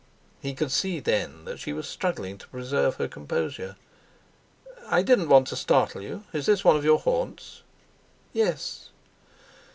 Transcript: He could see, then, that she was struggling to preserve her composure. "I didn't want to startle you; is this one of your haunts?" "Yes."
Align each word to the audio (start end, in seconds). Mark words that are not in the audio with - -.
He 0.41 0.55
could 0.55 0.71
see, 0.71 0.99
then, 0.99 1.45
that 1.45 1.59
she 1.59 1.73
was 1.73 1.87
struggling 1.87 2.39
to 2.39 2.47
preserve 2.47 2.95
her 2.95 3.07
composure. 3.07 3.75
"I 4.87 5.03
didn't 5.03 5.29
want 5.29 5.45
to 5.49 5.55
startle 5.55 6.01
you; 6.01 6.23
is 6.33 6.47
this 6.47 6.63
one 6.65 6.75
of 6.75 6.83
your 6.83 6.97
haunts?" 6.97 7.61
"Yes." 8.33 8.89